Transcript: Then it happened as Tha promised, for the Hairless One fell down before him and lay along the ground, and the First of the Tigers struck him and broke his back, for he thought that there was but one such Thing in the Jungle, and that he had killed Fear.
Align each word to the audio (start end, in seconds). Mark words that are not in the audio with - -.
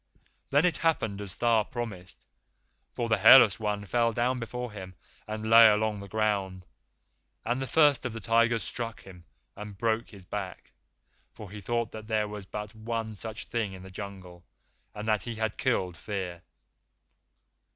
Then 0.49 0.65
it 0.65 0.77
happened 0.77 1.21
as 1.21 1.35
Tha 1.35 1.63
promised, 1.69 2.25
for 2.91 3.07
the 3.07 3.19
Hairless 3.19 3.59
One 3.59 3.85
fell 3.85 4.11
down 4.13 4.39
before 4.39 4.71
him 4.71 4.95
and 5.27 5.47
lay 5.47 5.67
along 5.67 5.99
the 5.99 6.07
ground, 6.07 6.65
and 7.45 7.61
the 7.61 7.67
First 7.67 8.03
of 8.03 8.11
the 8.11 8.19
Tigers 8.19 8.63
struck 8.63 9.03
him 9.03 9.25
and 9.55 9.77
broke 9.77 10.09
his 10.09 10.25
back, 10.25 10.71
for 11.33 11.51
he 11.51 11.61
thought 11.61 11.91
that 11.91 12.07
there 12.07 12.27
was 12.27 12.47
but 12.47 12.73
one 12.73 13.13
such 13.13 13.45
Thing 13.45 13.73
in 13.73 13.83
the 13.83 13.91
Jungle, 13.91 14.43
and 14.95 15.07
that 15.07 15.21
he 15.21 15.35
had 15.35 15.55
killed 15.55 15.95
Fear. 15.95 16.41